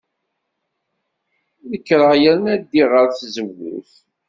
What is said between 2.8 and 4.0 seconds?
ɣer tzewwut.